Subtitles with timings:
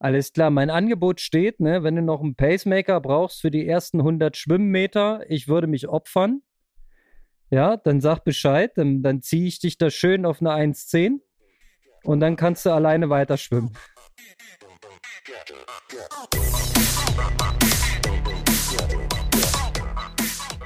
[0.00, 3.98] Alles klar, mein Angebot steht, ne, wenn du noch einen Pacemaker brauchst für die ersten
[3.98, 6.42] 100 Schwimmmeter, ich würde mich opfern.
[7.50, 11.18] Ja, dann sag Bescheid, dann, dann ziehe ich dich da schön auf eine 1,10
[12.04, 13.76] und dann kannst du alleine weiter schwimmen.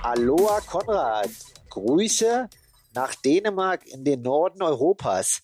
[0.02, 1.30] Aloha Konrad,
[1.70, 2.50] Grüße
[2.94, 5.40] nach Dänemark in den Norden Europas.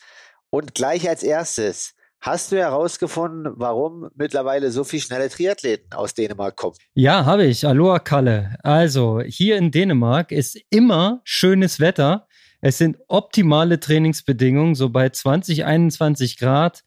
[0.51, 6.57] Und gleich als erstes, Hast du herausgefunden, warum mittlerweile so viele schnelle Triathleten aus Dänemark
[6.57, 6.75] kommen?
[6.95, 7.67] Ja, habe ich.
[7.67, 8.57] Aloha Kalle.
[8.65, 12.27] Also, hier in Dänemark ist immer schönes Wetter.
[12.61, 16.83] Es sind optimale Trainingsbedingungen, so bei 20, 21 Grad.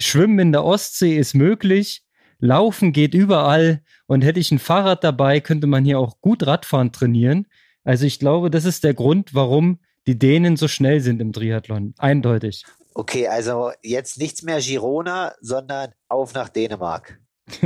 [0.00, 2.04] Schwimmen in der Ostsee ist möglich.
[2.40, 3.82] Laufen geht überall.
[4.06, 7.46] Und hätte ich ein Fahrrad dabei, könnte man hier auch gut Radfahren trainieren.
[7.84, 11.94] Also ich glaube, das ist der Grund, warum die Dänen so schnell sind im Triathlon.
[11.98, 12.64] Eindeutig.
[12.94, 17.20] Okay, also jetzt nichts mehr Girona, sondern auf nach Dänemark.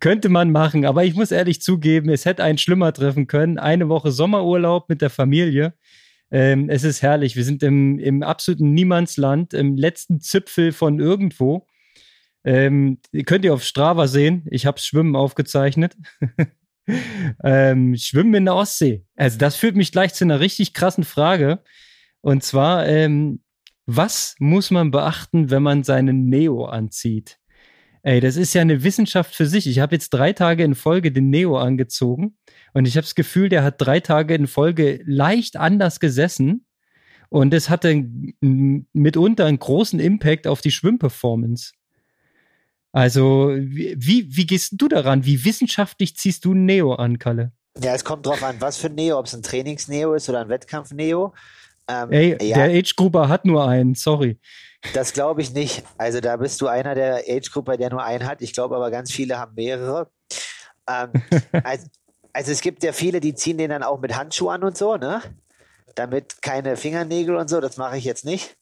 [0.00, 3.58] Könnte man machen, aber ich muss ehrlich zugeben, es hätte einen schlimmer treffen können.
[3.58, 5.74] Eine Woche Sommerurlaub mit der Familie.
[6.30, 7.36] Ähm, es ist herrlich.
[7.36, 11.66] Wir sind im, im absoluten Niemandsland, im letzten Zipfel von irgendwo.
[12.42, 14.44] Ähm, könnt ihr auf Strava sehen.
[14.50, 15.96] Ich habe Schwimmen aufgezeichnet.
[17.44, 19.06] ähm, Schwimmen in der Ostsee.
[19.14, 21.62] Also das führt mich gleich zu einer richtig krassen Frage.
[22.20, 23.43] Und zwar, ähm,
[23.86, 27.38] was muss man beachten, wenn man seinen Neo anzieht?
[28.02, 29.66] Ey, das ist ja eine Wissenschaft für sich.
[29.66, 32.36] Ich habe jetzt drei Tage in Folge den Neo angezogen
[32.74, 36.66] und ich habe das Gefühl, der hat drei Tage in Folge leicht anders gesessen
[37.30, 38.04] und es hatte
[38.40, 41.72] mitunter einen großen Impact auf die Schwimmperformance.
[42.92, 45.24] Also, wie, wie gehst du daran?
[45.24, 47.52] Wie wissenschaftlich ziehst du Neo an, Kalle?
[47.82, 50.42] Ja, es kommt drauf an, was für ein Neo, ob es ein Trainingsneo ist oder
[50.42, 51.34] ein Wettkampf-Neo.
[51.88, 54.38] Ähm, Ey, ja, der Age-Grupper hat nur einen, sorry.
[54.92, 55.82] Das glaube ich nicht.
[55.96, 58.42] Also da bist du einer der Age-Grupper, der nur einen hat.
[58.42, 60.10] Ich glaube aber ganz viele haben mehrere.
[60.88, 61.10] Ähm,
[61.64, 61.86] also,
[62.32, 64.96] also, es gibt ja viele, die ziehen den dann auch mit Handschuh an und so,
[64.96, 65.22] ne?
[65.94, 68.56] Damit keine Fingernägel und so, das mache ich jetzt nicht.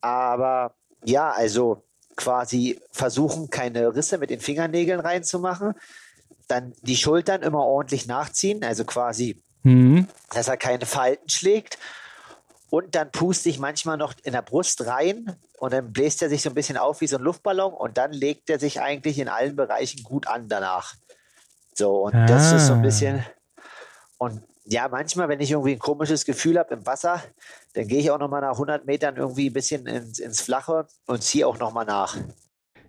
[0.00, 1.84] Aber ja, also
[2.16, 5.72] quasi versuchen, keine Risse mit den Fingernägeln reinzumachen.
[6.48, 10.06] Dann die Schultern immer ordentlich nachziehen, also quasi, mhm.
[10.30, 11.78] dass er keine Falten schlägt
[12.70, 16.42] und dann puste ich manchmal noch in der Brust rein und dann bläst er sich
[16.42, 19.28] so ein bisschen auf wie so ein Luftballon und dann legt er sich eigentlich in
[19.28, 20.94] allen Bereichen gut an danach.
[21.74, 22.26] So, und ah.
[22.26, 23.24] das ist so ein bisschen.
[24.18, 27.22] Und ja, manchmal, wenn ich irgendwie ein komisches Gefühl habe im Wasser,
[27.72, 31.22] dann gehe ich auch nochmal nach 100 Metern irgendwie ein bisschen ins, ins Flache und
[31.22, 32.16] ziehe auch nochmal nach.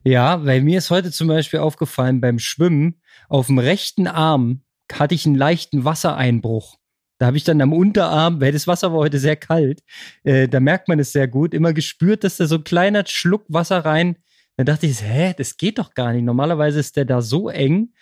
[0.03, 5.15] Ja, weil mir ist heute zum Beispiel aufgefallen, beim Schwimmen auf dem rechten Arm hatte
[5.15, 6.78] ich einen leichten Wassereinbruch.
[7.19, 9.83] Da habe ich dann am Unterarm, weil das Wasser war heute sehr kalt,
[10.23, 13.43] äh, da merkt man es sehr gut, immer gespürt, dass da so ein kleiner Schluck
[13.49, 14.15] Wasser rein.
[14.55, 16.23] Dann dachte ich, hä, das geht doch gar nicht.
[16.23, 17.93] Normalerweise ist der da so eng.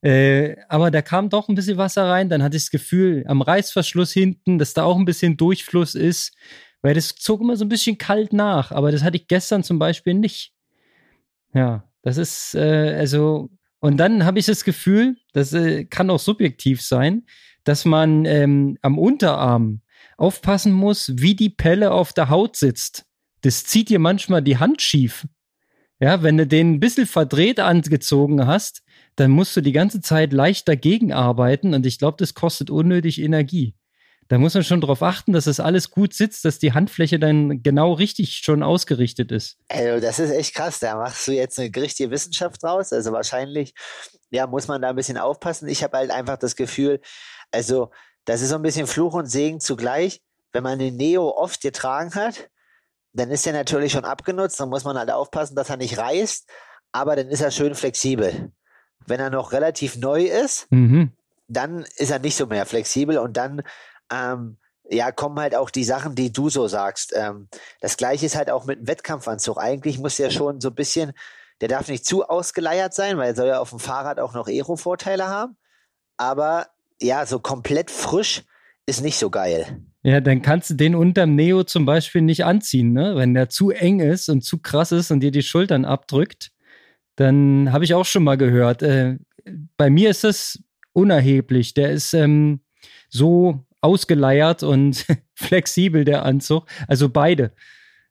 [0.00, 2.28] Äh, aber da kam doch ein bisschen Wasser rein.
[2.28, 6.34] Dann hatte ich das Gefühl, am Reißverschluss hinten, dass da auch ein bisschen Durchfluss ist,
[6.82, 8.72] weil das zog immer so ein bisschen kalt nach.
[8.72, 10.52] Aber das hatte ich gestern zum Beispiel nicht.
[11.54, 13.50] Ja, das ist äh, also.
[13.84, 17.26] Und dann habe ich das Gefühl, das äh, kann auch subjektiv sein,
[17.64, 19.82] dass man ähm, am Unterarm
[20.16, 23.04] aufpassen muss, wie die Pelle auf der Haut sitzt.
[23.42, 25.28] Das zieht dir manchmal die Hand schief.
[26.00, 28.82] Ja, wenn du den ein bisschen verdreht angezogen hast,
[29.16, 33.20] dann musst du die ganze Zeit leicht dagegen arbeiten und ich glaube, das kostet unnötig
[33.20, 33.74] Energie.
[34.28, 37.62] Da muss man schon darauf achten, dass das alles gut sitzt, dass die Handfläche dann
[37.62, 39.58] genau richtig schon ausgerichtet ist.
[39.68, 40.78] Also das ist echt krass.
[40.78, 42.92] Da machst du jetzt eine richtige Wissenschaft draus.
[42.92, 43.74] Also wahrscheinlich,
[44.30, 45.68] ja, muss man da ein bisschen aufpassen.
[45.68, 47.00] Ich habe halt einfach das Gefühl,
[47.50, 47.90] also,
[48.24, 50.20] das ist so ein bisschen Fluch und Segen zugleich.
[50.52, 52.48] Wenn man den Neo oft getragen hat,
[53.12, 54.58] dann ist er natürlich schon abgenutzt.
[54.58, 56.48] Dann muss man halt aufpassen, dass er nicht reißt.
[56.92, 58.52] Aber dann ist er schön flexibel.
[59.06, 61.12] Wenn er noch relativ neu ist, mhm.
[61.48, 63.62] dann ist er nicht so mehr flexibel und dann
[64.12, 64.58] ähm,
[64.90, 67.12] ja, kommen halt auch die Sachen, die du so sagst.
[67.16, 67.48] Ähm,
[67.80, 69.58] das gleiche ist halt auch mit dem Wettkampfanzug.
[69.58, 71.12] Eigentlich muss der schon so ein bisschen,
[71.60, 74.46] der darf nicht zu ausgeleiert sein, weil er soll ja auf dem Fahrrad auch noch
[74.46, 75.56] Aero-Vorteile haben.
[76.16, 76.68] Aber
[77.00, 78.42] ja, so komplett frisch
[78.86, 79.82] ist nicht so geil.
[80.02, 83.16] Ja, dann kannst du den unterm Neo zum Beispiel nicht anziehen, ne?
[83.16, 86.50] Wenn der zu eng ist und zu krass ist und dir die Schultern abdrückt,
[87.16, 88.82] dann habe ich auch schon mal gehört.
[88.82, 89.16] Äh,
[89.78, 90.62] bei mir ist das
[90.92, 91.72] unerheblich.
[91.72, 92.60] Der ist ähm,
[93.08, 96.66] so ausgeleiert und flexibel, der Anzug.
[96.88, 97.52] Also beide.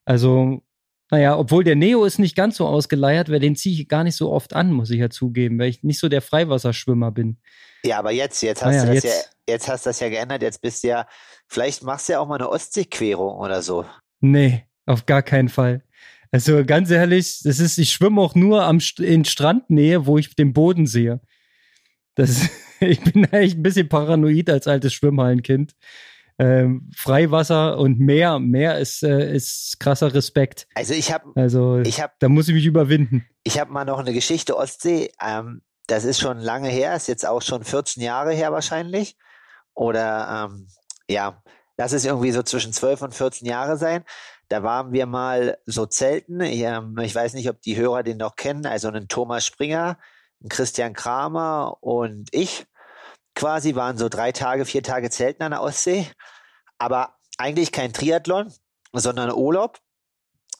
[0.04, 0.62] Also
[1.10, 4.16] naja, obwohl der Neo ist nicht ganz so ausgeleiert, weil den ziehe ich gar nicht
[4.16, 7.36] so oft an, muss ich ja zugeben, weil ich nicht so der Freiwasserschwimmer bin.
[7.84, 10.08] Ja, aber jetzt, jetzt hast naja, du das jetzt, ja, jetzt hast du das ja
[10.08, 11.06] geändert, jetzt bist du ja,
[11.46, 13.84] vielleicht machst du ja auch mal eine Ostseequerung oder so.
[14.20, 15.84] Nee, auf gar keinen Fall.
[16.32, 20.52] Also ganz ehrlich, das ist, ich schwimme auch nur am in Strandnähe, wo ich den
[20.52, 21.20] Boden sehe.
[22.16, 22.48] Das,
[22.90, 25.74] ich bin echt ein bisschen paranoid als altes Schwimmhallenkind.
[26.38, 30.66] Ähm, Freiwasser und Meer, Meer ist, äh, ist krasser Respekt.
[30.74, 33.24] Also ich habe, also ich habe, da muss ich mich überwinden.
[33.44, 35.12] Ich habe mal noch eine Geschichte Ostsee.
[35.22, 39.16] Ähm, das ist schon lange her, ist jetzt auch schon 14 Jahre her wahrscheinlich.
[39.74, 40.66] Oder ähm,
[41.08, 41.42] ja,
[41.76, 44.04] lass es irgendwie so zwischen 12 und 14 Jahre sein.
[44.48, 46.40] Da waren wir mal so zelten.
[46.40, 48.66] Ich, ähm, ich weiß nicht, ob die Hörer den noch kennen.
[48.66, 49.98] Also einen Thomas Springer,
[50.40, 52.66] einen Christian Kramer und ich
[53.34, 56.10] quasi waren so drei Tage, vier Tage zelten an der Ostsee.
[56.78, 58.52] Aber eigentlich kein Triathlon,
[58.92, 59.78] sondern Urlaub.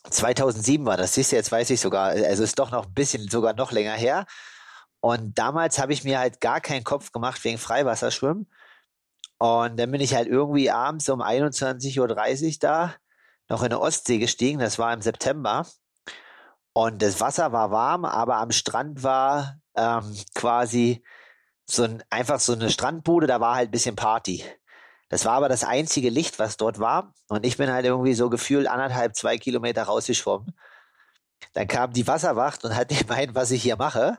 [0.09, 3.27] 2007 war das, siehst du, jetzt weiß ich sogar, also ist doch noch ein bisschen,
[3.27, 4.25] sogar noch länger her.
[4.99, 8.47] Und damals habe ich mir halt gar keinen Kopf gemacht wegen Freiwasserschwimmen.
[9.37, 12.95] Und dann bin ich halt irgendwie abends um 21.30 Uhr da
[13.49, 14.59] noch in der Ostsee gestiegen.
[14.59, 15.67] Das war im September.
[16.73, 21.03] Und das Wasser war warm, aber am Strand war ähm, quasi
[21.65, 24.43] so ein, einfach so eine Strandbude, da war halt ein bisschen Party.
[25.09, 27.13] Das war aber das einzige Licht, was dort war.
[27.27, 30.53] Und ich bin halt irgendwie so gefühlt anderthalb, zwei Kilometer rausgeschwommen.
[31.53, 34.17] Dann kam die Wasserwacht und hat gemeint, was ich hier mache.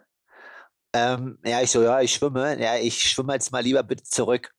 [0.93, 2.61] Ähm, ja, ich so, ja, ich schwimme.
[2.61, 4.53] Ja, ich schwimme jetzt mal lieber bitte zurück.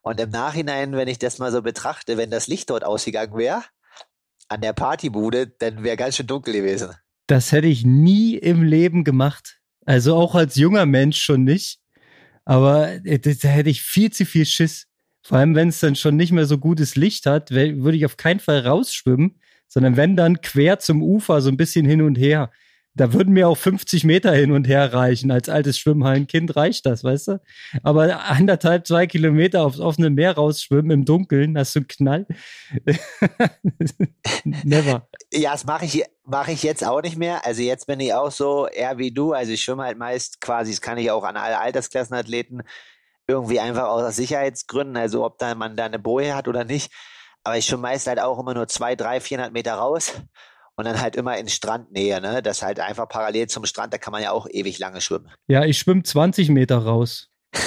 [0.00, 3.62] Und im Nachhinein, wenn ich das mal so betrachte, wenn das Licht dort ausgegangen wäre,
[4.48, 6.94] an der Partybude, dann wäre ganz schön dunkel gewesen.
[7.26, 9.60] Das hätte ich nie im Leben gemacht.
[9.84, 11.80] Also auch als junger Mensch schon nicht.
[12.48, 14.86] Aber äh, da hätte ich viel zu viel Schiss.
[15.22, 18.16] Vor allem, wenn es dann schon nicht mehr so gutes Licht hat, würde ich auf
[18.16, 22.50] keinen Fall rausschwimmen, sondern wenn dann quer zum Ufer so ein bisschen hin und her
[22.98, 25.30] da würden mir auch 50 Meter hin und her reichen.
[25.30, 27.40] Als altes Schwimmhallenkind reicht das, weißt du?
[27.82, 32.26] Aber anderthalb, zwei Kilometer aufs offene Meer rausschwimmen im Dunkeln, hast du einen Knall?
[34.44, 35.08] Never.
[35.32, 37.46] Ja, das mache ich, mache ich jetzt auch nicht mehr.
[37.46, 39.32] Also jetzt bin ich auch so eher wie du.
[39.32, 42.62] Also ich schwimme halt meist quasi, das kann ich auch an alle Altersklassenathleten
[43.28, 46.92] irgendwie einfach aus Sicherheitsgründen, also ob da man da eine Boje hat oder nicht.
[47.44, 50.14] Aber ich schwimme meist halt auch immer nur zwei, drei, vierhundert Meter raus
[50.78, 52.40] und dann halt immer in Strandnähe, ne?
[52.40, 55.28] Das halt einfach parallel zum Strand, da kann man ja auch ewig lange schwimmen.
[55.48, 57.28] Ja, ich schwimme 20 Meter raus.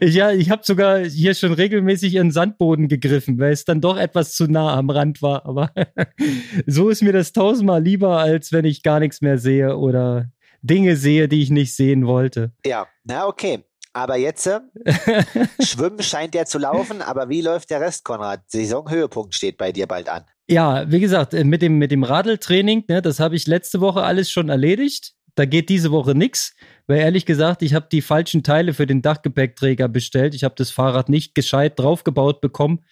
[0.00, 3.82] ich, ja, ich habe sogar hier schon regelmäßig in den Sandboden gegriffen, weil es dann
[3.82, 5.44] doch etwas zu nah am Rand war.
[5.44, 5.70] Aber
[6.66, 10.30] so ist mir das tausendmal lieber, als wenn ich gar nichts mehr sehe oder
[10.62, 12.52] Dinge sehe, die ich nicht sehen wollte.
[12.64, 13.65] Ja, na okay.
[13.96, 14.60] Aber jetzt, äh,
[15.64, 18.42] Schwimmen scheint ja zu laufen, aber wie läuft der Rest, Konrad?
[18.46, 20.24] Saisonhöhepunkt steht bei dir bald an.
[20.50, 24.02] Ja, wie gesagt, äh, mit dem, mit dem Radeltraining, ne, das habe ich letzte Woche
[24.02, 25.14] alles schon erledigt.
[25.34, 26.54] Da geht diese Woche nichts,
[26.86, 30.34] weil ehrlich gesagt, ich habe die falschen Teile für den Dachgepäckträger bestellt.
[30.34, 32.84] Ich habe das Fahrrad nicht gescheit draufgebaut bekommen.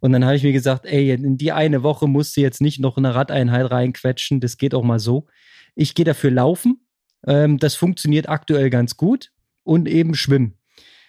[0.00, 2.80] Und dann habe ich mir gesagt, ey, in die eine Woche musst du jetzt nicht
[2.80, 4.40] noch eine Radeinheit reinquetschen.
[4.40, 5.26] Das geht auch mal so.
[5.74, 6.86] Ich gehe dafür laufen.
[7.26, 9.30] Ähm, das funktioniert aktuell ganz gut
[9.70, 10.58] und eben schwimmen.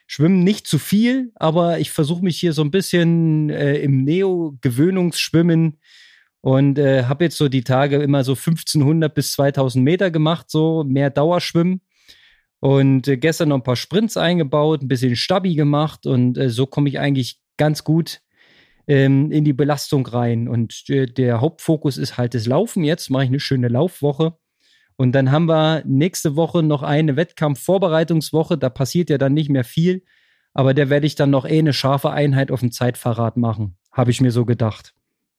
[0.06, 5.80] Schwimmen nicht zu viel, aber ich versuche mich hier so ein bisschen äh, im Neo-Gewöhnungsschwimmen
[6.42, 10.84] und äh, habe jetzt so die Tage immer so 1500 bis 2000 Meter gemacht, so
[10.84, 11.82] mehr Dauerschwimmen.
[12.60, 16.68] Und äh, gestern noch ein paar Sprints eingebaut, ein bisschen Stabi gemacht und äh, so
[16.68, 18.22] komme ich eigentlich ganz gut
[18.86, 20.48] ähm, in die Belastung rein.
[20.48, 22.84] Und äh, der Hauptfokus ist halt das Laufen.
[22.84, 24.38] Jetzt mache ich eine schöne Laufwoche.
[25.02, 28.56] Und dann haben wir nächste Woche noch eine Wettkampfvorbereitungswoche.
[28.56, 30.04] Da passiert ja dann nicht mehr viel.
[30.54, 33.78] Aber der werde ich dann noch eh eine scharfe Einheit auf dem Zeitfahrrad machen.
[33.92, 34.94] Habe ich mir so gedacht.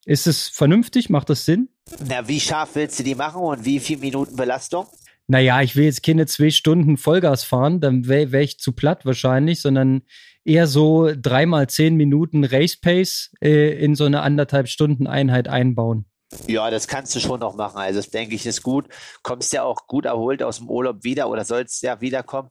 [0.04, 1.10] Ist es vernünftig?
[1.10, 1.68] Macht das Sinn?
[2.08, 4.86] Na, wie scharf willst du die machen und wie viele Minuten Belastung?
[5.28, 9.06] Naja, ich will jetzt keine zwei Stunden Vollgas fahren, dann wäre wär ich zu platt
[9.06, 10.02] wahrscheinlich, sondern
[10.44, 16.06] eher so dreimal zehn Minuten Race Pace äh, in so eine anderthalb Stunden Einheit einbauen.
[16.46, 17.78] Ja, das kannst du schon noch machen.
[17.78, 18.88] Also das denke ich ist gut.
[19.22, 22.50] Kommst ja auch gut erholt aus dem Urlaub wieder oder sollst ja wiederkommen.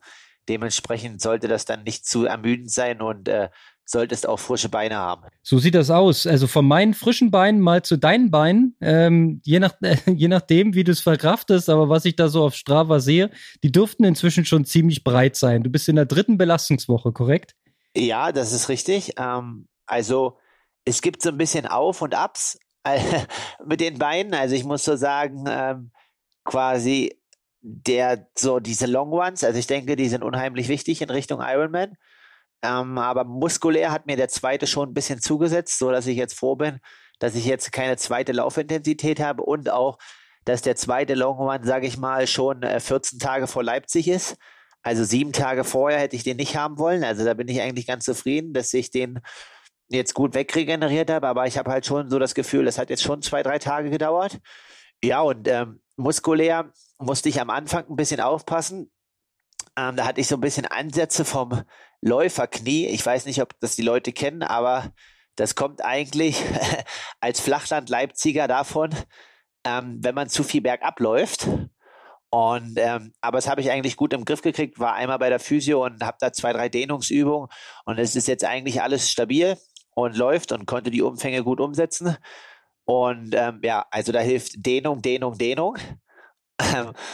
[0.50, 3.50] Dementsprechend sollte das dann nicht zu ermüdend sein und äh,
[3.86, 5.28] solltest auch frische Beine haben.
[5.44, 6.26] So sieht das aus.
[6.26, 10.74] Also von meinen frischen Beinen mal zu deinen Beinen, ähm, je, nach, äh, je nachdem,
[10.74, 13.30] wie du es verkraftest, aber was ich da so auf Strava sehe,
[13.64, 15.64] die dürften inzwischen schon ziemlich breit sein.
[15.64, 17.56] Du bist in der dritten Belastungswoche, korrekt?
[17.96, 19.14] Ja, das ist richtig.
[19.18, 20.38] Ähm, also
[20.86, 22.58] es gibt so ein bisschen Auf und Abs,
[23.66, 24.34] mit den Beinen.
[24.34, 25.92] Also ich muss so sagen, ähm,
[26.44, 27.18] quasi
[27.62, 31.96] der so diese Long Ones, also ich denke, die sind unheimlich wichtig in Richtung Ironman.
[32.64, 36.38] Ähm, aber muskulär hat mir der zweite schon ein bisschen zugesetzt, so dass ich jetzt
[36.38, 36.80] froh bin,
[37.20, 39.98] dass ich jetzt keine zweite Laufintensität habe und auch,
[40.46, 44.38] dass der zweite Long One, sage ich mal, schon äh, 14 Tage vor Leipzig ist.
[44.84, 47.04] Also sieben Tage vorher hätte ich den nicht haben wollen.
[47.04, 49.20] Also da bin ich eigentlich ganz zufrieden, dass ich den
[49.92, 53.04] jetzt gut wegregeneriert habe, aber ich habe halt schon so das Gefühl, das hat jetzt
[53.04, 54.40] schon zwei, drei Tage gedauert.
[55.04, 58.92] Ja, und ähm, muskulär musste ich am Anfang ein bisschen aufpassen.
[59.78, 61.64] Ähm, da hatte ich so ein bisschen Ansätze vom
[62.02, 62.88] Läuferknie.
[62.88, 64.92] Ich weiß nicht, ob das die Leute kennen, aber
[65.36, 66.42] das kommt eigentlich
[67.20, 68.92] als Flachland-Leipziger davon,
[69.66, 71.48] ähm, wenn man zu viel bergab läuft.
[72.34, 75.40] Und ähm, aber das habe ich eigentlich gut im Griff gekriegt, war einmal bei der
[75.40, 77.50] Physio und habe da zwei, drei Dehnungsübungen
[77.84, 79.58] und es ist jetzt eigentlich alles stabil
[80.02, 82.18] und läuft und konnte die Umfänge gut umsetzen.
[82.86, 85.78] Und ähm, ja, also da hilft Dehnung, Dehnung, Dehnung.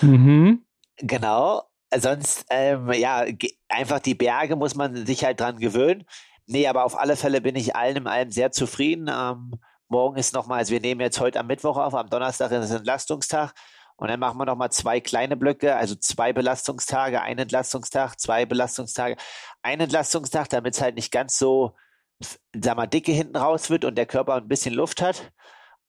[0.02, 0.66] mhm.
[0.98, 1.64] Genau.
[1.96, 3.26] Sonst, ähm, ja,
[3.70, 6.04] einfach die Berge muss man sich halt dran gewöhnen.
[6.46, 9.10] Nee, aber auf alle Fälle bin ich allen in allem sehr zufrieden.
[9.10, 9.54] Ähm,
[9.88, 13.54] morgen ist nochmal, also wir nehmen jetzt heute am Mittwoch auf, am Donnerstag ist Entlastungstag.
[13.98, 19.16] Und dann machen wir nochmal zwei kleine Blöcke, also zwei Belastungstage, ein Entlastungstag, zwei Belastungstage,
[19.64, 21.76] ein Entlastungstag, damit es halt nicht ganz so,
[22.20, 25.32] sag mal, dicke hinten raus wird und der Körper ein bisschen Luft hat.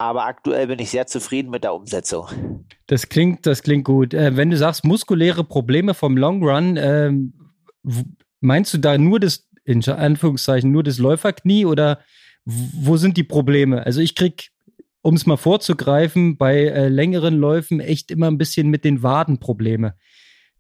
[0.00, 2.28] Aber aktuell bin ich sehr zufrieden mit der Umsetzung.
[2.87, 4.14] Das klingt, das klingt gut.
[4.14, 7.11] Äh, wenn du sagst, muskuläre Probleme vom Long Run, äh,
[8.40, 12.00] meinst du da nur das, in Anführungszeichen, nur das Läuferknie oder
[12.44, 13.85] wo sind die Probleme?
[13.85, 14.50] Also ich krieg,
[15.02, 19.40] um es mal vorzugreifen, bei äh, längeren Läufen echt immer ein bisschen mit den Waden
[19.40, 19.97] Probleme.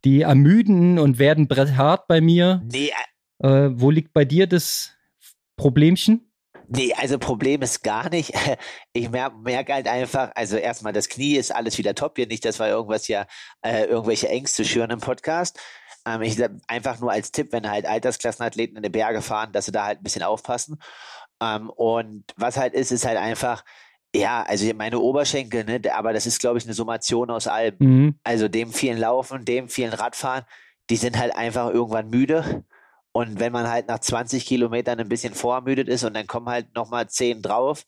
[0.04, 2.62] Die ermüden und werden bretthart bei mir.
[2.70, 2.90] Nee.
[3.38, 4.97] Äh, wo liegt bei dir das
[5.58, 6.24] Problemchen?
[6.68, 8.32] Nee, also Problem ist gar nicht.
[8.92, 12.44] Ich merke merk halt einfach, also erstmal das Knie ist alles wieder top hier, nicht,
[12.44, 13.26] dass wir irgendwas ja,
[13.62, 15.60] äh, irgendwelche Ängste schüren im Podcast.
[16.04, 19.72] Ähm, ich einfach nur als Tipp, wenn halt Altersklassenathleten in die Berge fahren, dass sie
[19.72, 20.80] da halt ein bisschen aufpassen.
[21.40, 23.64] Ähm, und was halt ist, ist halt einfach,
[24.14, 27.76] ja, also meine Oberschenkel, ne, aber das ist, glaube ich, eine Summation aus allem.
[27.78, 28.18] Mhm.
[28.24, 30.44] Also dem vielen Laufen, dem vielen Radfahren,
[30.90, 32.64] die sind halt einfach irgendwann müde.
[33.12, 36.74] Und wenn man halt nach 20 Kilometern ein bisschen vorermüdet ist und dann kommen halt
[36.74, 37.84] nochmal 10 drauf,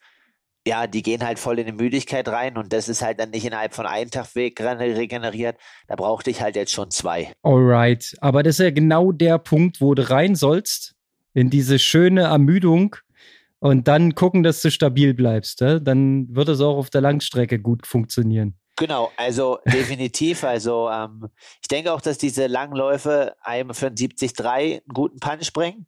[0.67, 3.45] ja, die gehen halt voll in die Müdigkeit rein und das ist halt dann nicht
[3.47, 5.57] innerhalb von einem Tag weg regeneriert.
[5.89, 7.33] Da brauchte ich halt jetzt schon zwei.
[7.43, 10.95] Alright, aber das ist ja genau der Punkt, wo du rein sollst,
[11.33, 12.97] in diese schöne Ermüdung
[13.59, 15.61] und dann gucken, dass du stabil bleibst.
[15.61, 15.79] Ja?
[15.79, 18.60] Dann wird es auch auf der Langstrecke gut funktionieren.
[18.81, 20.43] Genau, also definitiv.
[20.51, 21.29] Also ähm,
[21.61, 25.87] ich denke auch, dass diese Langläufe einem für ein 70-3 einen guten Punch bringen.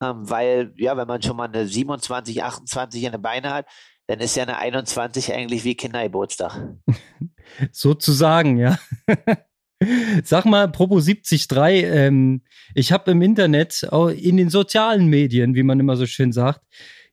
[0.00, 3.66] Ähm, weil, ja, wenn man schon mal eine 27, 28 in den Beine hat,
[4.06, 6.76] dann ist ja eine 21 eigentlich wie Kindergeburtstag.
[7.72, 8.78] Sozusagen, ja.
[10.24, 12.42] Sag mal, Propo 73, ähm,
[12.74, 13.82] ich habe im Internet,
[14.16, 16.60] in den sozialen Medien, wie man immer so schön sagt,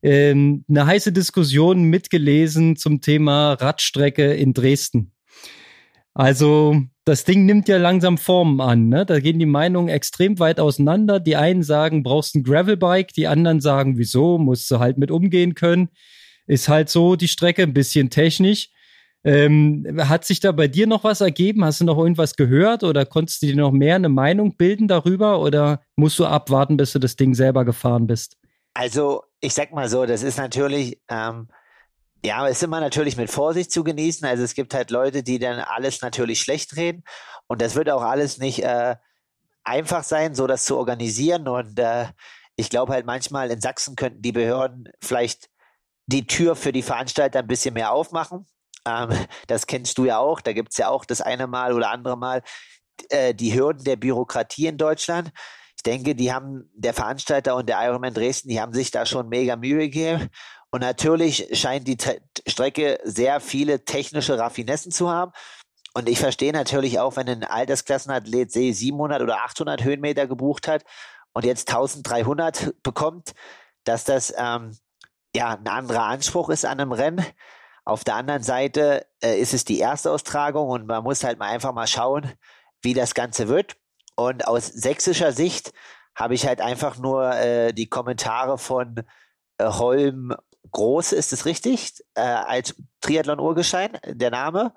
[0.06, 5.15] ähm, eine heiße Diskussion mitgelesen zum Thema Radstrecke in Dresden.
[6.16, 8.88] Also das Ding nimmt ja langsam Formen an.
[8.88, 9.06] Ne?
[9.06, 11.20] Da gehen die Meinungen extrem weit auseinander.
[11.20, 15.56] Die einen sagen, brauchst ein Gravelbike, die anderen sagen, wieso, musst du halt mit umgehen
[15.56, 15.90] können.
[16.48, 18.70] Ist halt so die Strecke, ein bisschen technisch.
[19.26, 21.66] Ähm, hat sich da bei dir noch was ergeben?
[21.66, 25.42] Hast du noch irgendwas gehört oder konntest du dir noch mehr eine Meinung bilden darüber
[25.42, 28.38] oder musst du abwarten, bis du das Ding selber gefahren bist?
[28.74, 31.50] Also, ich sag mal so, das ist natürlich, ähm,
[32.26, 34.28] ja, ist immer natürlich mit Vorsicht zu genießen.
[34.28, 37.04] Also es gibt halt Leute, die dann alles natürlich schlecht reden.
[37.48, 38.96] Und das wird auch alles nicht äh,
[39.64, 41.48] einfach sein, so das zu organisieren.
[41.48, 42.08] Und äh,
[42.56, 45.50] ich glaube halt manchmal in Sachsen könnten die Behörden vielleicht
[46.08, 48.48] die Tür für die Veranstalter ein bisschen mehr aufmachen.
[48.88, 49.10] Ähm,
[49.48, 50.42] das kennst du ja auch.
[50.42, 52.42] Da gibt es ja auch das eine Mal oder andere Mal
[53.10, 55.32] äh, die Hürden der Bürokratie in Deutschland.
[55.78, 59.30] Ich denke, die haben, der Veranstalter und der Ironman Dresden, die haben sich da schon
[59.30, 60.30] mega Mühe gegeben.
[60.76, 65.32] Und natürlich scheint die Te Strecke sehr viele technische Raffinessen zu haben.
[65.94, 70.84] Und ich verstehe natürlich auch, wenn ein Altersklassenathlet See 700 oder 800 Höhenmeter gebucht hat
[71.32, 73.32] und jetzt 1300 bekommt,
[73.86, 74.78] dass das ähm,
[75.34, 77.26] ja ein anderer Anspruch ist an einem Rennen.
[77.86, 81.52] Auf der anderen Seite äh, ist es die erste Austragung und man muss halt mal
[81.52, 82.34] einfach mal schauen,
[82.82, 83.78] wie das Ganze wird.
[84.18, 85.72] Und aus sächsischer Sicht
[86.16, 89.06] habe ich halt einfach nur äh, die Kommentare von
[89.58, 90.36] äh, Holm
[90.72, 94.74] Groß, ist es richtig, äh, als Triathlon-Urgeschein, der Name.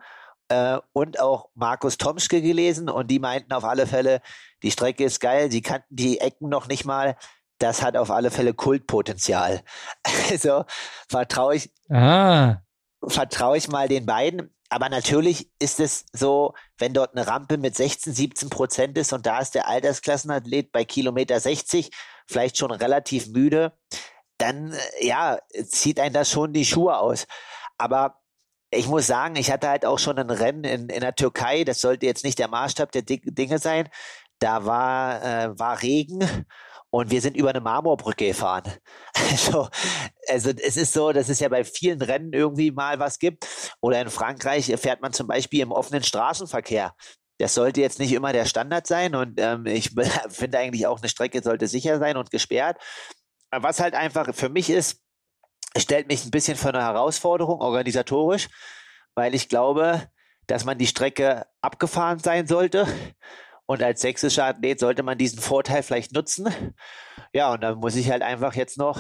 [0.49, 4.23] Äh, und auch Markus Tomschke gelesen und die meinten auf alle Fälle,
[4.63, 7.17] die Strecke ist geil, sie kannten die Ecken noch nicht mal.
[7.59, 9.63] Das hat auf alle Fälle Kultpotenzial.
[10.31, 10.65] Also
[11.09, 12.57] vertraue ich, ah.
[13.07, 14.55] vertraue ich mal den beiden.
[14.71, 19.25] Aber natürlich ist es so, wenn dort eine Rampe mit 16, 17 Prozent ist und
[19.25, 21.91] da ist der Altersklassenathlet bei Kilometer 60
[22.27, 23.73] vielleicht schon relativ müde,
[24.39, 27.27] dann äh, ja, zieht ein das schon die Schuhe aus.
[27.77, 28.21] Aber
[28.71, 31.81] ich muss sagen, ich hatte halt auch schon ein Rennen in, in der Türkei, das
[31.81, 33.89] sollte jetzt nicht der Maßstab der Dinge sein.
[34.41, 36.47] Da war, äh, war Regen
[36.91, 38.65] und wir sind über eine Marmorbrücke gefahren.
[39.31, 39.69] Also,
[40.29, 43.47] also es ist so, dass es ja bei vielen Rennen irgendwie mal was gibt.
[43.81, 46.95] Oder in Frankreich fährt man zum Beispiel im offenen Straßenverkehr.
[47.39, 49.91] Das sollte jetzt nicht immer der Standard sein und ähm, ich
[50.31, 52.79] finde eigentlich auch eine Strecke sollte sicher sein und gesperrt.
[53.51, 55.03] Was halt einfach für mich ist,
[55.77, 58.49] stellt mich ein bisschen vor eine Herausforderung organisatorisch,
[59.15, 60.09] weil ich glaube,
[60.47, 62.87] dass man die Strecke abgefahren sein sollte
[63.67, 66.49] und als sächsischer Athlet sollte man diesen Vorteil vielleicht nutzen.
[67.35, 68.99] Ja, und dann muss ich halt einfach jetzt noch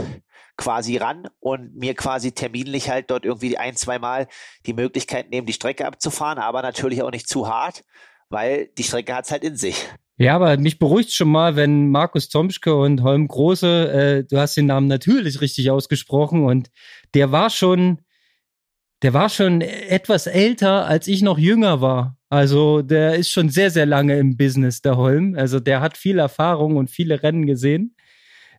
[0.58, 4.28] quasi ran und mir quasi terminlich halt dort irgendwie ein, zwei Mal
[4.66, 7.84] die Möglichkeit nehmen, die Strecke abzufahren, aber natürlich auch nicht zu hart,
[8.28, 9.88] weil die Strecke hat's halt in sich.
[10.20, 14.56] Ja, aber mich beruhigt schon mal, wenn Markus Tomschke und Holm Große, äh, du hast
[14.56, 16.70] den Namen natürlich richtig ausgesprochen und
[17.14, 18.00] der war schon,
[19.02, 22.18] der war schon etwas älter, als ich noch jünger war.
[22.30, 25.36] Also der ist schon sehr, sehr lange im Business, der Holm.
[25.38, 27.94] Also der hat viel Erfahrung und viele Rennen gesehen.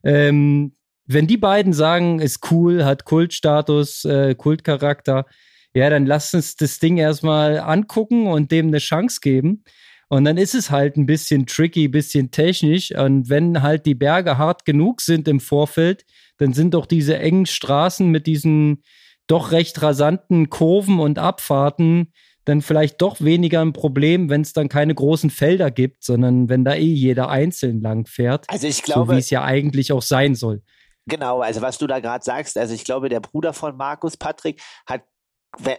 [0.04, 5.26] Ähm, wenn die beiden sagen, ist cool, hat Kultstatus, äh, Kultcharakter,
[5.74, 9.64] ja, dann lass uns das Ding erstmal angucken und dem eine Chance geben.
[10.10, 12.92] Und dann ist es halt ein bisschen tricky, bisschen technisch.
[12.92, 16.06] Und wenn halt die Berge hart genug sind im Vorfeld,
[16.38, 18.84] dann sind doch diese engen Straßen mit diesen
[19.28, 22.12] doch recht rasanten Kurven und Abfahrten
[22.46, 26.66] dann vielleicht doch weniger ein Problem, wenn es dann keine großen Felder gibt, sondern wenn
[26.66, 28.46] da eh jeder einzeln lang fährt.
[28.50, 30.64] Also ich glaube, so wie es ja eigentlich auch sein soll.
[31.06, 34.62] Genau, also was du da gerade sagst, also ich glaube, der Bruder von Markus, Patrick,
[34.88, 35.04] hat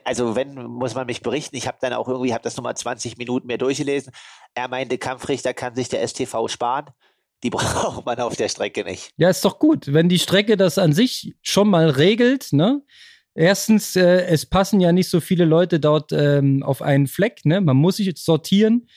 [0.04, 3.16] also wenn, muss man mich berichten, ich habe dann auch irgendwie, habe das nochmal 20
[3.18, 4.12] Minuten mehr durchgelesen.
[4.54, 6.86] Er meinte, Kampfrichter kann sich der STV sparen.
[7.42, 9.12] Die braucht man auf der Strecke nicht.
[9.16, 9.92] Ja, ist doch gut.
[9.92, 12.82] Wenn die Strecke das an sich schon mal regelt, ne?
[13.34, 17.60] Erstens, äh, es passen ja nicht so viele Leute dort ähm, auf einen Fleck, ne?
[17.60, 18.88] Man muss sich sortieren.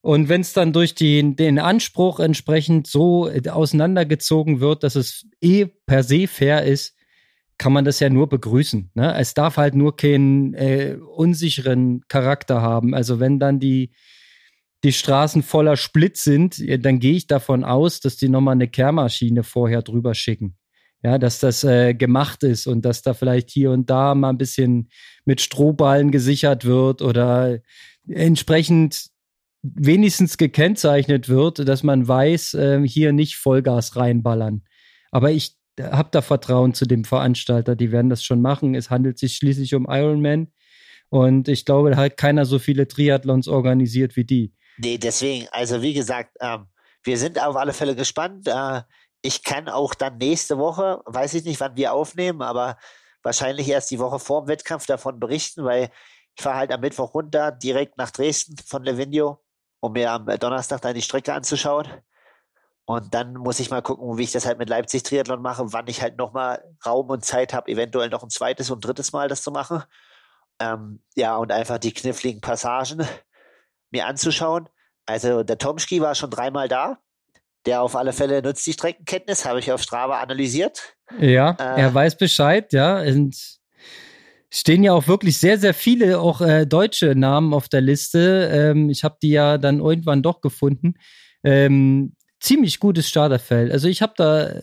[0.00, 5.26] Und wenn es dann durch den, den Anspruch entsprechend so äh, auseinandergezogen wird, dass es
[5.40, 6.97] eh per se fair ist,
[7.58, 8.90] kann man das ja nur begrüßen.
[8.94, 9.14] Ne?
[9.18, 12.94] Es darf halt nur keinen äh, unsicheren Charakter haben.
[12.94, 13.90] Also wenn dann die,
[14.84, 19.42] die Straßen voller Split sind, dann gehe ich davon aus, dass die nochmal eine Kehrmaschine
[19.42, 20.56] vorher drüber schicken
[21.02, 24.38] ja, dass das äh, gemacht ist und dass da vielleicht hier und da mal ein
[24.38, 24.90] bisschen
[25.24, 27.60] mit Strohballen gesichert wird oder
[28.08, 29.08] entsprechend
[29.62, 34.62] wenigstens gekennzeichnet wird, dass man weiß, äh, hier nicht Vollgas reinballern.
[35.10, 38.74] Aber ich habe da Vertrauen zu dem Veranstalter, die werden das schon machen.
[38.74, 40.52] Es handelt sich schließlich um Ironman
[41.10, 44.54] und ich glaube, da hat keiner so viele Triathlons organisiert wie die.
[44.78, 46.66] Nee, deswegen, also wie gesagt, ähm,
[47.02, 48.46] wir sind auf alle Fälle gespannt.
[48.46, 48.82] Äh,
[49.22, 52.78] ich kann auch dann nächste Woche, weiß ich nicht, wann wir aufnehmen, aber
[53.22, 55.90] wahrscheinlich erst die Woche vor dem Wettkampf davon berichten, weil
[56.36, 59.42] ich fahre halt am Mittwoch runter, direkt nach Dresden von Levinio,
[59.80, 61.88] um mir am Donnerstag dann die Strecke anzuschauen.
[62.88, 65.86] Und dann muss ich mal gucken, wie ich das halt mit Leipzig Triathlon mache, wann
[65.88, 69.42] ich halt nochmal Raum und Zeit habe, eventuell noch ein zweites und drittes Mal das
[69.42, 69.82] zu machen.
[70.58, 73.06] Ähm, ja, und einfach die kniffligen Passagen
[73.90, 74.68] mir anzuschauen.
[75.06, 76.98] Also der Tomski war schon dreimal da
[77.68, 80.96] der auf alle Fälle nutzt die Streckenkenntnis, habe ich auf Strava analysiert.
[81.20, 83.00] Ja, äh, er weiß Bescheid, ja.
[83.00, 83.36] Und
[84.50, 88.50] stehen ja auch wirklich sehr, sehr viele auch äh, deutsche Namen auf der Liste.
[88.52, 90.94] Ähm, ich habe die ja dann irgendwann doch gefunden.
[91.44, 93.72] Ähm, ziemlich gutes Starterfeld.
[93.72, 94.60] Also ich habe da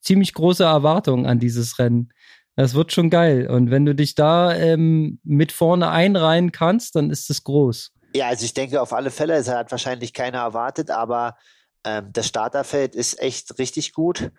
[0.00, 2.12] ziemlich große Erwartungen an dieses Rennen.
[2.56, 3.48] Das wird schon geil.
[3.48, 7.92] Und wenn du dich da ähm, mit vorne einreihen kannst, dann ist es groß.
[8.14, 11.36] Ja, also ich denke auf alle Fälle, es hat wahrscheinlich keiner erwartet, aber
[11.84, 14.30] ähm, das Starterfeld ist echt richtig gut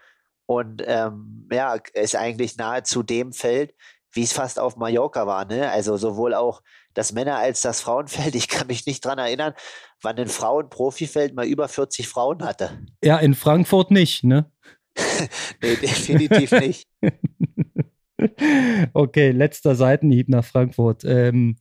[0.46, 3.74] und ähm, ja, ist eigentlich nahezu dem Feld,
[4.16, 5.46] wie es fast auf Mallorca war.
[5.46, 5.70] Ne?
[5.70, 6.62] Also sowohl auch
[6.94, 8.34] das Männer- als das Frauenfeld.
[8.36, 9.54] Ich kann mich nicht dran erinnern,
[10.02, 12.80] wann ein Frauenprofifeld mal über 40 Frauen hatte.
[13.04, 14.50] Ja, in Frankfurt nicht, ne?
[15.62, 16.88] nee, definitiv nicht.
[18.94, 21.04] okay, letzter Seitenhieb nach Frankfurt.
[21.04, 21.58] Ähm,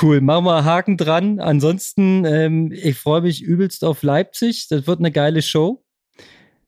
[0.00, 1.38] Cool, machen wir Haken dran.
[1.38, 4.68] Ansonsten, ähm, ich freue mich übelst auf Leipzig.
[4.68, 5.84] Das wird eine geile Show.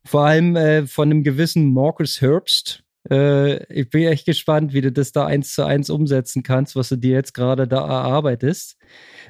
[0.04, 2.83] Vor allem äh, von einem gewissen Marcus Herbst.
[3.10, 6.88] Äh, ich bin echt gespannt, wie du das da eins zu eins umsetzen kannst, was
[6.88, 8.76] du dir jetzt gerade da erarbeitest.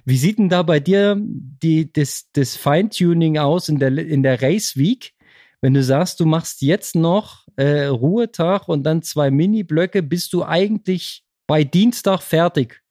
[0.04, 4.40] Wie sieht denn da bei dir die, das, das Feintuning aus in der, in der
[4.42, 5.12] Race Week?
[5.60, 10.44] Wenn du sagst, du machst jetzt noch äh, Ruhetag und dann zwei Mini-Blöcke, bist du
[10.44, 12.82] eigentlich bei Dienstag fertig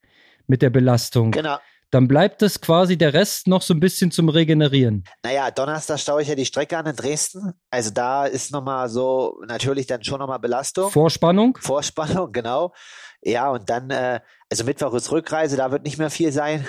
[0.47, 1.31] mit der Belastung.
[1.31, 1.57] Genau.
[1.93, 5.03] Dann bleibt es quasi der Rest noch so ein bisschen zum Regenerieren.
[5.23, 7.53] Naja, Donnerstag staue ich ja die Strecke an in Dresden.
[7.69, 10.89] Also da ist nochmal so, natürlich dann schon nochmal Belastung.
[10.89, 11.55] Vorspannung?
[11.61, 12.73] Vorspannung, genau.
[13.21, 16.65] Ja, und dann, äh, also Mittwoch ist Rückreise, da wird nicht mehr viel sein.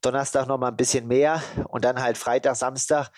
[0.00, 3.10] Donnerstag nochmal ein bisschen mehr und dann halt Freitag, Samstag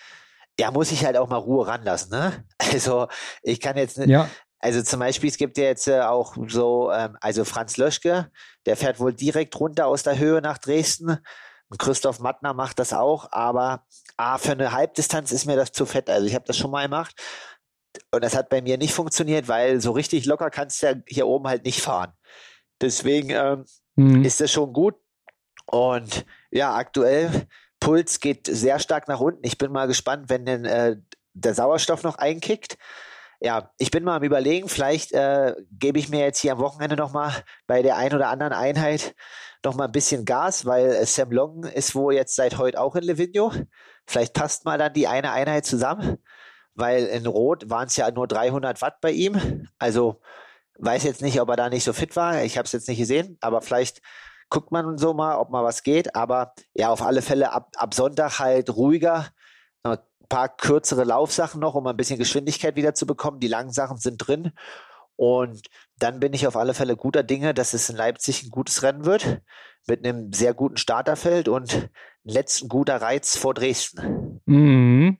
[0.59, 2.45] der muss sich halt auch mal Ruhe ranlassen, ne?
[2.71, 3.07] Also
[3.41, 4.29] ich kann jetzt nicht, Ja,
[4.61, 8.31] also zum Beispiel, es gibt ja jetzt äh, auch so, ähm, also Franz Löschke,
[8.65, 11.17] der fährt wohl direkt runter aus der Höhe nach Dresden.
[11.69, 13.85] Und Christoph Mattner macht das auch, aber
[14.17, 16.09] ah, für eine Halbdistanz ist mir das zu fett.
[16.09, 17.15] Also ich habe das schon mal gemacht
[18.11, 21.27] und das hat bei mir nicht funktioniert, weil so richtig locker kannst du ja hier
[21.27, 22.11] oben halt nicht fahren.
[22.81, 24.23] Deswegen ähm, mhm.
[24.23, 24.95] ist das schon gut.
[25.65, 27.47] Und ja, aktuell
[27.79, 29.45] Puls geht sehr stark nach unten.
[29.45, 30.97] Ich bin mal gespannt, wenn denn äh,
[31.33, 32.77] der Sauerstoff noch einkickt.
[33.43, 36.95] Ja, ich bin mal am überlegen, vielleicht äh, gebe ich mir jetzt hier am Wochenende
[36.95, 37.33] nochmal
[37.65, 39.15] bei der ein oder anderen Einheit
[39.65, 43.03] nochmal ein bisschen Gas, weil äh, Sam Long ist wohl jetzt seit heute auch in
[43.03, 43.51] Livigno.
[44.05, 46.19] Vielleicht passt mal dann die eine Einheit zusammen,
[46.75, 49.67] weil in Rot waren es ja nur 300 Watt bei ihm.
[49.79, 50.21] Also
[50.77, 52.43] weiß jetzt nicht, ob er da nicht so fit war.
[52.43, 54.01] Ich habe es jetzt nicht gesehen, aber vielleicht
[54.49, 56.15] guckt man so mal, ob mal was geht.
[56.15, 59.27] Aber ja, auf alle Fälle ab, ab Sonntag halt ruhiger.
[60.31, 63.41] Paar kürzere Laufsachen noch, um ein bisschen Geschwindigkeit wieder zu bekommen.
[63.41, 64.53] Die langen Sachen sind drin.
[65.17, 65.67] Und
[65.99, 69.03] dann bin ich auf alle Fälle guter Dinge, dass es in Leipzig ein gutes Rennen
[69.03, 69.41] wird.
[69.87, 71.89] Mit einem sehr guten Starterfeld und
[72.23, 74.39] letzten guter Reiz vor Dresden.
[74.45, 75.17] Mhm.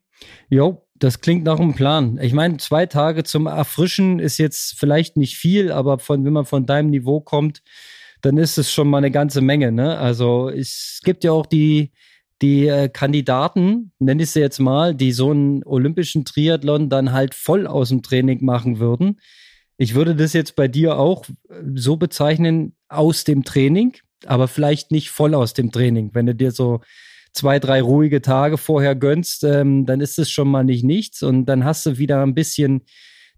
[0.48, 2.18] Jo, das klingt nach einem Plan.
[2.22, 6.46] Ich meine, zwei Tage zum Erfrischen ist jetzt vielleicht nicht viel, aber von, wenn man
[6.46, 7.64] von deinem Niveau kommt,
[8.22, 9.74] dann ist es schon mal eine ganze Menge.
[9.74, 9.98] Ne?
[9.98, 11.92] Also es gibt ja auch die,
[12.42, 17.36] die äh, Kandidaten, nenne ich sie jetzt mal, die so einen olympischen Triathlon dann halt
[17.36, 19.20] voll aus dem Training machen würden.
[19.78, 23.94] Ich würde das jetzt bei dir auch äh, so bezeichnen, aus dem Training,
[24.26, 26.12] aber vielleicht nicht voll aus dem Training.
[26.14, 26.82] Wenn du dir so
[27.34, 31.46] zwei, drei ruhige Tage vorher gönnst, ähm, dann ist es schon mal nicht nichts und
[31.46, 32.82] dann hast du wieder ein bisschen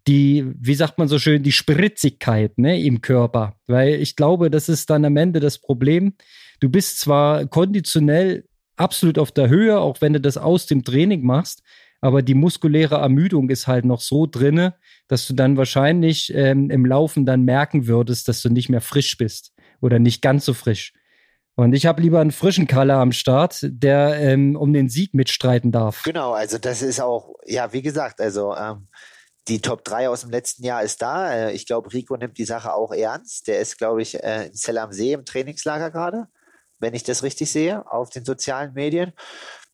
[0.07, 3.55] die, wie sagt man so schön, die Spritzigkeit ne, im Körper.
[3.67, 6.13] Weil ich glaube, das ist dann am Ende das Problem.
[6.59, 11.23] Du bist zwar konditionell absolut auf der Höhe, auch wenn du das aus dem Training
[11.23, 11.63] machst,
[12.01, 14.75] aber die muskuläre Ermüdung ist halt noch so drinne,
[15.07, 19.17] dass du dann wahrscheinlich ähm, im Laufen dann merken würdest, dass du nicht mehr frisch
[19.17, 20.93] bist oder nicht ganz so frisch.
[21.55, 25.71] Und ich habe lieber einen frischen Kalle am Start, der ähm, um den Sieg mitstreiten
[25.71, 26.03] darf.
[26.03, 28.87] Genau, also das ist auch, ja, wie gesagt, also ähm,
[29.47, 31.31] die Top 3 aus dem letzten Jahr ist da.
[31.31, 33.47] Äh, ich glaube, Rico nimmt die Sache auch ernst.
[33.47, 36.27] Der ist, glaube ich, äh, in Zell am See im Trainingslager gerade,
[36.83, 39.13] wenn ich das richtig sehe, auf den sozialen Medien.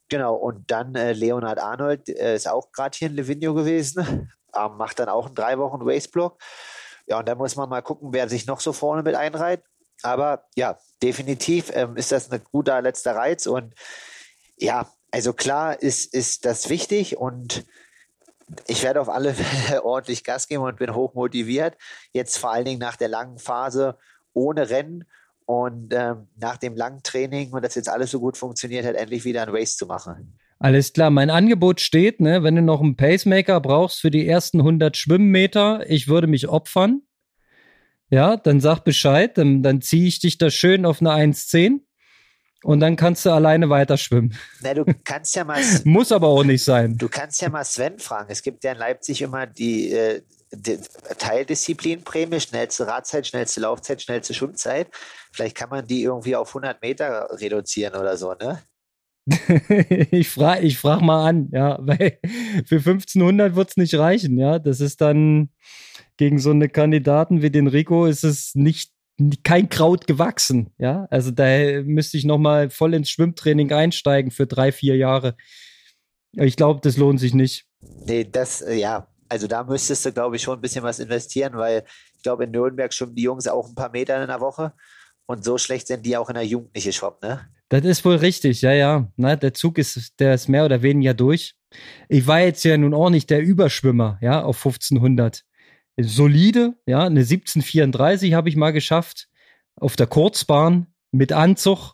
[0.08, 4.78] Genau, und dann äh, Leonhard Arnold äh, ist auch gerade hier in Livigno gewesen, ähm,
[4.78, 6.42] macht dann auch einen drei Wochen Raceblock.
[7.08, 9.64] Ja, und dann muss man mal gucken, wer sich noch so vorne mit einreiht.
[10.04, 13.48] Aber ja, definitiv ähm, ist das ein guter letzter Reiz.
[13.48, 13.74] Und
[14.58, 17.66] ja, also klar ist, ist das wichtig und
[18.68, 21.76] ich werde auf alle Fälle ordentlich Gas geben und bin hoch motiviert.
[22.14, 23.98] Jetzt vor allen Dingen nach der langen Phase
[24.34, 25.06] ohne Rennen
[25.50, 29.26] und ähm, nach dem langen Training und das jetzt alles so gut funktioniert hat, endlich
[29.26, 30.38] wieder ein Race zu machen.
[30.60, 34.60] Alles klar, mein Angebot steht, ne, wenn du noch einen Pacemaker brauchst für die ersten
[34.60, 37.02] 100 Schwimmmeter, ich würde mich opfern.
[38.12, 41.80] Ja, dann sag Bescheid, dann, dann ziehe ich dich da schön auf eine 1,10
[42.64, 44.36] und dann kannst du alleine weiter schwimmen.
[44.62, 45.64] Na, du kannst ja mal.
[45.84, 46.96] Muss aber auch nicht sein.
[46.96, 48.28] Du kannst ja mal Sven fragen.
[48.30, 50.39] Es gibt ja in Leipzig immer die, äh, die
[51.18, 54.88] Teildisziplinprämie, schnellste Radzeit, schnellste Laufzeit, schnellste Schwimmzeit.
[55.32, 58.62] Vielleicht kann man die irgendwie auf 100 Meter reduzieren oder so, ne?
[60.12, 62.20] ich frage ich frag mal an, ja, weil
[62.66, 64.60] für 1500 wird es nicht reichen, ja.
[64.60, 65.50] Das ist dann
[66.18, 68.92] gegen so eine Kandidaten wie den Rico ist es nicht
[69.44, 71.08] kein Kraut gewachsen, ja.
[71.12, 75.36] Also da müsste ich noch mal voll ins Schwimmtraining einsteigen für drei, vier Jahre.
[76.34, 77.66] Ich glaube, das lohnt sich nicht.
[78.06, 81.86] Nee, das, ja, also da müsstest du, glaube ich, schon ein bisschen was investieren, weil
[82.16, 84.74] ich glaube, in Nürnberg schwimmen die Jungs auch ein paar Meter in der Woche.
[85.28, 87.48] Und so schlecht sind die auch in der Jugend nicht geschwommen, ne?
[87.70, 89.12] Das ist wohl richtig, ja, ja.
[89.16, 91.56] Na, der Zug ist, der ist mehr oder weniger durch.
[92.08, 95.46] Ich war jetzt ja nun auch nicht der Überschwimmer, ja, auf 1500.
[96.02, 99.28] Solide, ja, eine 1734 habe ich mal geschafft
[99.76, 101.94] auf der Kurzbahn mit Anzug.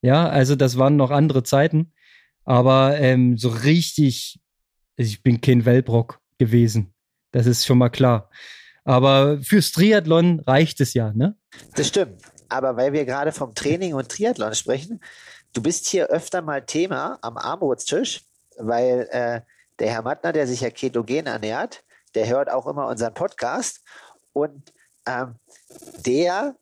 [0.00, 1.92] Ja, also das waren noch andere Zeiten.
[2.44, 4.40] Aber ähm, so richtig,
[4.96, 6.92] ich bin kein Wellbrock gewesen.
[7.30, 8.30] Das ist schon mal klar.
[8.84, 11.36] Aber fürs Triathlon reicht es ja, ne?
[11.76, 12.20] Das stimmt.
[12.48, 15.00] Aber weil wir gerade vom Training und Triathlon sprechen,
[15.52, 18.24] du bist hier öfter mal Thema am Armutstisch,
[18.56, 19.42] weil äh,
[19.78, 23.82] der Herr Mattner, der sich ja ketogen ernährt, der hört auch immer unseren Podcast
[24.32, 24.72] und
[25.06, 25.36] ähm,
[26.04, 26.56] der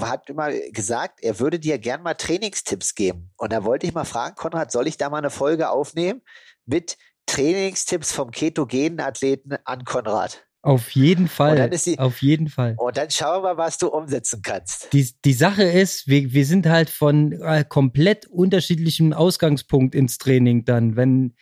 [0.00, 3.30] hat immer gesagt, er würde dir gern mal Trainingstipps geben.
[3.36, 6.22] Und da wollte ich mal fragen, Konrad, soll ich da mal eine Folge aufnehmen
[6.66, 10.44] mit Trainingstipps vom ketogenen Athleten an Konrad?
[10.62, 11.68] Auf jeden Fall.
[11.68, 12.74] Die, auf jeden Fall.
[12.78, 14.90] Und dann schauen wir, was du umsetzen kannst.
[14.94, 20.64] Die, die Sache ist, wir, wir sind halt von äh, komplett unterschiedlichem Ausgangspunkt ins Training
[20.64, 20.96] dann.
[20.96, 21.34] Wenn,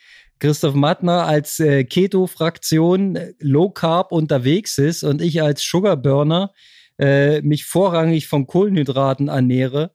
[0.43, 6.53] Christoph Mattner als äh, Keto-Fraktion äh, Low Carb unterwegs ist und ich als Sugar Burner
[6.99, 9.93] äh, mich vorrangig von Kohlenhydraten ernähre,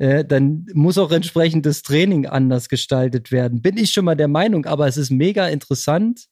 [0.00, 3.60] äh, dann muss auch entsprechend das Training anders gestaltet werden.
[3.60, 6.28] Bin ich schon mal der Meinung, aber es ist mega interessant,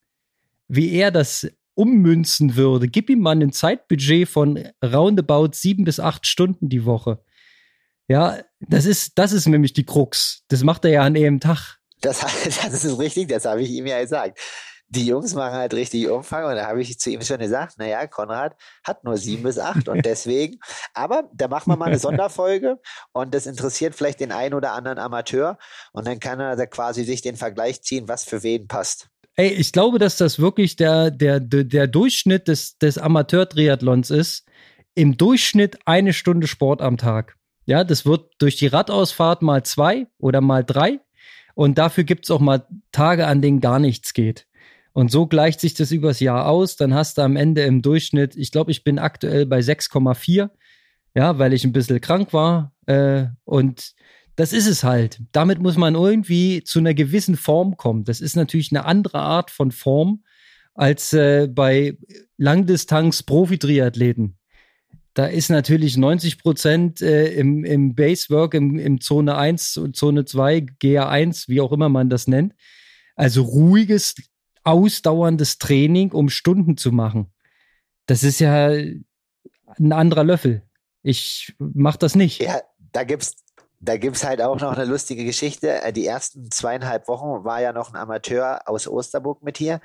[0.68, 2.88] wie er das ummünzen würde.
[2.88, 7.22] Gib ihm mal ein Zeitbudget von roundabout sieben bis acht Stunden die Woche.
[8.09, 10.44] Ja, das ist, das ist nämlich die Krux.
[10.48, 11.76] Das macht er ja an einem Tag.
[12.00, 14.38] Das, das ist richtig, das habe ich ihm ja gesagt.
[14.90, 18.07] Die Jungs machen halt richtig Umfang und da habe ich zu ihm schon gesagt, naja,
[18.07, 20.59] Konrad hat nur sieben bis acht und deswegen,
[20.94, 22.81] aber da machen wir mal eine Sonderfolge
[23.12, 25.59] und das interessiert vielleicht den einen oder anderen Amateur
[25.92, 29.09] und dann kann er da quasi sich den Vergleich ziehen, was für wen passt.
[29.38, 34.44] Ey, ich glaube, dass das wirklich der, der, der Durchschnitt des, des Amateur-Triathlons ist.
[34.96, 37.37] Im Durchschnitt eine Stunde Sport am Tag.
[37.64, 40.98] Ja, das wird durch die Radausfahrt mal zwei oder mal drei.
[41.55, 44.47] Und dafür gibt's auch mal Tage, an denen gar nichts geht.
[44.98, 46.74] Und so gleicht sich das übers Jahr aus.
[46.74, 50.50] Dann hast du am Ende im Durchschnitt, ich glaube, ich bin aktuell bei 6,4.
[51.14, 52.74] Ja, weil ich ein bisschen krank war.
[52.87, 53.92] Äh, und
[54.34, 55.20] das ist es halt.
[55.30, 58.02] Damit muss man irgendwie zu einer gewissen Form kommen.
[58.02, 60.24] Das ist natürlich eine andere Art von Form
[60.74, 61.96] als äh, bei
[62.38, 64.37] Langdistanz-Profi-Triathleten.
[65.14, 70.66] Da ist natürlich 90 Prozent äh, im, im Basework, im, im Zone 1, Zone 2,
[70.82, 72.56] GA1, wie auch immer man das nennt.
[73.14, 74.16] Also ruhiges,
[74.68, 77.33] ausdauerndes Training, um Stunden zu machen.
[78.07, 80.62] Das ist ja ein anderer Löffel.
[81.02, 82.40] Ich mache das nicht.
[82.40, 82.61] Ja,
[82.92, 83.37] da gibt's
[83.81, 85.83] da gibt's halt auch noch eine lustige Geschichte.
[85.83, 89.81] Äh, die ersten zweieinhalb Wochen war ja noch ein Amateur aus Osterburg mit hier,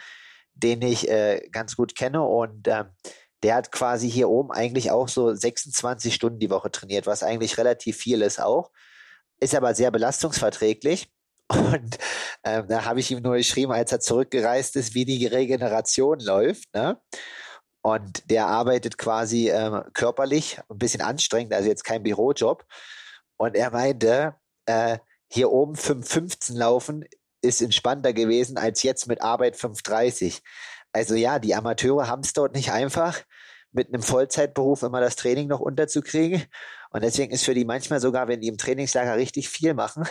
[0.53, 2.85] den ich äh, ganz gut kenne und äh,
[3.43, 7.57] der hat quasi hier oben eigentlich auch so 26 Stunden die Woche trainiert, was eigentlich
[7.57, 8.71] relativ viel ist auch.
[9.39, 11.11] Ist aber sehr belastungsverträglich.
[11.49, 11.97] Und
[12.43, 16.73] ähm, da habe ich ihm nur geschrieben, als er zurückgereist ist, wie die Regeneration läuft.
[16.73, 16.99] Ne?
[17.81, 22.65] Und der arbeitet quasi ähm, körperlich, ein bisschen anstrengend, also jetzt kein Bürojob.
[23.37, 27.05] Und er meinte, äh, hier oben 5,15 laufen
[27.41, 30.41] ist entspannter gewesen als jetzt mit Arbeit 5,30.
[30.93, 33.21] Also ja, die Amateure haben es dort nicht einfach,
[33.71, 36.43] mit einem Vollzeitberuf immer das Training noch unterzukriegen.
[36.91, 40.05] Und deswegen ist für die manchmal sogar, wenn die im Trainingslager richtig viel machen,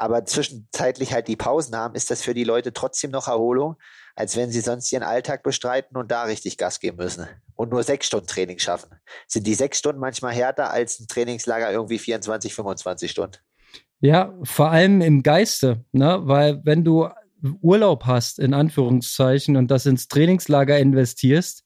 [0.00, 3.76] aber zwischenzeitlich halt die Pausen haben, ist das für die Leute trotzdem noch Erholung,
[4.16, 7.82] als wenn sie sonst ihren Alltag bestreiten und da richtig Gas geben müssen und nur
[7.82, 8.88] sechs Stunden Training schaffen.
[9.26, 13.36] Sind die sechs Stunden manchmal härter als ein Trainingslager irgendwie 24, 25 Stunden?
[14.00, 16.20] Ja, vor allem im Geiste, ne?
[16.22, 17.10] weil wenn du
[17.60, 21.62] Urlaub hast, in Anführungszeichen, und das ins Trainingslager investierst,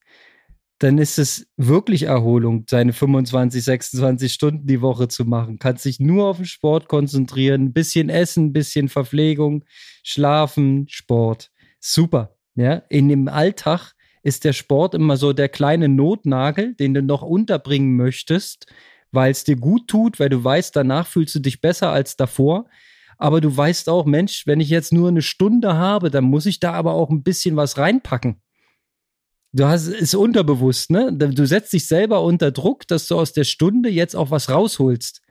[0.79, 5.57] dann ist es wirklich Erholung, seine 25, 26 Stunden die Woche zu machen.
[5.57, 9.63] Kannst dich nur auf den Sport konzentrieren, ein bisschen essen, ein bisschen Verpflegung,
[10.03, 11.51] schlafen, Sport.
[11.79, 12.35] Super.
[12.55, 17.21] Ja, in dem Alltag ist der Sport immer so der kleine Notnagel, den du noch
[17.21, 18.65] unterbringen möchtest,
[19.11, 22.65] weil es dir gut tut, weil du weißt, danach fühlst du dich besser als davor.
[23.17, 26.59] Aber du weißt auch, Mensch, wenn ich jetzt nur eine Stunde habe, dann muss ich
[26.59, 28.41] da aber auch ein bisschen was reinpacken.
[29.55, 31.13] Du hast es unterbewusst, ne?
[31.13, 35.21] Du setzt dich selber unter Druck, dass du aus der Stunde jetzt auch was rausholst.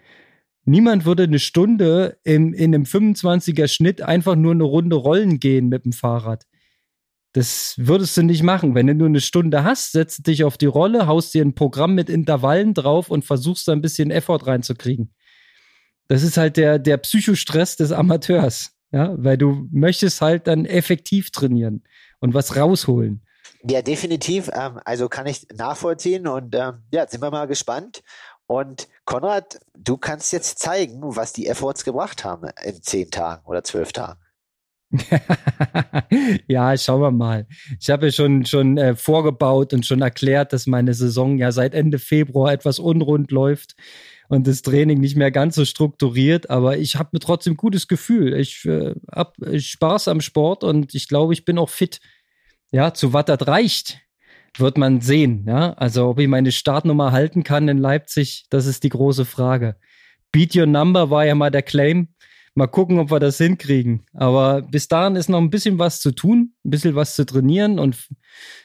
[0.64, 5.68] Niemand würde eine Stunde im, in einem 25er Schnitt einfach nur eine Runde rollen gehen
[5.68, 6.44] mit dem Fahrrad.
[7.34, 8.74] Das würdest du nicht machen.
[8.74, 11.94] Wenn du nur eine Stunde hast, setzt dich auf die Rolle, haust dir ein Programm
[11.94, 15.12] mit Intervallen drauf und versuchst da ein bisschen Effort reinzukriegen.
[16.08, 18.70] Das ist halt der, der Psychostress des Amateurs.
[18.90, 21.82] Ja, weil du möchtest halt dann effektiv trainieren
[22.20, 23.23] und was rausholen.
[23.62, 24.50] Ja, definitiv.
[24.52, 28.02] Ähm, also kann ich nachvollziehen und ähm, ja, sind wir mal gespannt.
[28.46, 33.64] Und Konrad, du kannst jetzt zeigen, was die Efforts gebracht haben in zehn Tagen oder
[33.64, 34.20] zwölf Tagen.
[36.46, 37.46] ja, schauen wir mal.
[37.80, 41.74] Ich habe ja schon, schon äh, vorgebaut und schon erklärt, dass meine Saison ja seit
[41.74, 43.74] Ende Februar etwas unrund läuft
[44.28, 48.34] und das Training nicht mehr ganz so strukturiert, aber ich habe mir trotzdem gutes Gefühl.
[48.34, 52.00] Ich äh, habe Spaß am Sport und ich glaube, ich bin auch fit
[52.74, 54.00] ja, zu was das reicht,
[54.58, 55.44] wird man sehen.
[55.46, 59.76] Ja, also ob ich meine Startnummer halten kann in Leipzig, das ist die große Frage.
[60.32, 62.08] Beat Your Number war ja mal der Claim.
[62.56, 64.04] Mal gucken, ob wir das hinkriegen.
[64.12, 67.78] Aber bis dahin ist noch ein bisschen was zu tun, ein bisschen was zu trainieren
[67.78, 68.08] und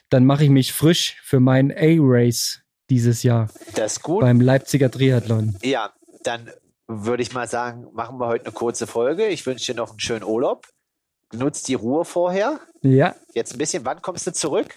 [0.10, 3.48] dann mache ich mich frisch für meinen A-Race dieses Jahr.
[3.76, 4.22] Das ist gut.
[4.22, 5.56] Beim Leipziger Triathlon.
[5.62, 5.94] Ja,
[6.24, 6.50] dann
[6.88, 9.28] würde ich mal sagen, machen wir heute eine kurze Folge.
[9.28, 10.66] Ich wünsche dir noch einen schönen Urlaub
[11.34, 12.60] nutzt die Ruhe vorher.
[12.82, 13.16] Ja.
[13.34, 14.74] Jetzt ein bisschen, wann kommst du zurück?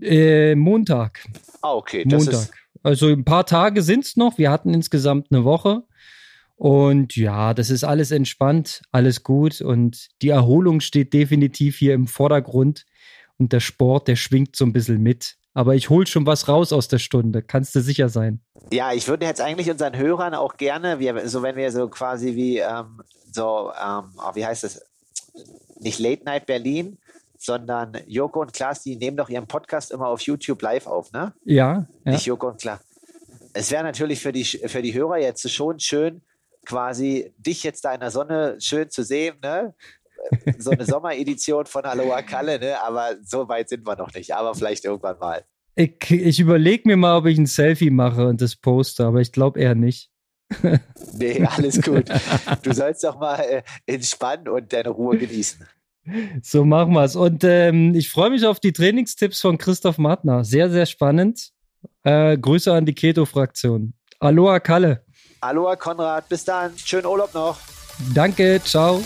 [0.00, 1.24] Äh, Montag.
[1.60, 2.04] Ah, okay.
[2.06, 2.50] Das Montag.
[2.82, 4.38] also ein paar Tage sind es noch.
[4.38, 5.82] Wir hatten insgesamt eine Woche.
[6.56, 12.06] Und ja, das ist alles entspannt, alles gut und die Erholung steht definitiv hier im
[12.06, 12.84] Vordergrund
[13.36, 15.38] und der Sport, der schwingt so ein bisschen mit.
[15.54, 18.42] Aber ich hol schon was raus aus der Stunde, kannst du sicher sein.
[18.72, 22.36] Ja, ich würde jetzt eigentlich unseren Hörern auch gerne, wir, so wenn wir so quasi
[22.36, 24.80] wie ähm, so, ähm, oh, wie heißt es,
[25.78, 26.98] nicht Late Night Berlin,
[27.38, 31.32] sondern Joko und Klaas, die nehmen doch ihren Podcast immer auf YouTube live auf, ne?
[31.44, 31.86] Ja.
[32.04, 32.12] ja.
[32.12, 32.80] Nicht Joko und Klaas.
[33.52, 36.22] Es wäre natürlich für die, für die Hörer jetzt schon schön,
[36.64, 39.74] quasi dich jetzt da in der Sonne schön zu sehen, ne?
[40.58, 42.80] So eine Sommeredition von Aloha Kalle, ne?
[42.80, 44.34] Aber so weit sind wir noch nicht.
[44.34, 45.44] Aber vielleicht irgendwann mal.
[45.74, 49.32] Ich, ich überlege mir mal, ob ich ein Selfie mache und das poste, aber ich
[49.32, 50.11] glaube eher nicht.
[51.12, 52.08] nee, alles gut.
[52.62, 55.66] Du sollst doch mal äh, entspannen und deine Ruhe genießen.
[56.42, 57.16] So machen wir es.
[57.16, 60.44] Und ähm, ich freue mich auf die Trainingstipps von Christoph Martner.
[60.44, 61.50] Sehr, sehr spannend.
[62.02, 63.94] Äh, Grüße an die Keto-Fraktion.
[64.18, 65.04] Aloha Kalle.
[65.40, 66.28] Aloha Konrad.
[66.28, 66.76] Bis dann.
[66.76, 67.58] Schönen Urlaub noch.
[68.14, 68.60] Danke.
[68.64, 69.02] Ciao.